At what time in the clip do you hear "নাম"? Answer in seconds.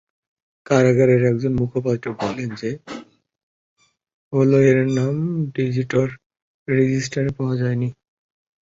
4.97-5.15